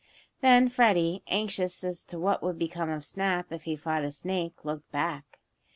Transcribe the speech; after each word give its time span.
Then 0.39 0.67
Freddie, 0.67 1.21
anxious 1.27 1.83
as 1.83 2.03
to 2.05 2.17
what 2.17 2.41
would 2.41 2.57
become 2.57 2.89
of 2.89 3.05
Snap 3.05 3.51
if 3.51 3.65
he 3.65 3.75
fought 3.75 4.03
a 4.03 4.11
snake, 4.11 4.65
looked 4.65 4.91
back. 4.91 5.37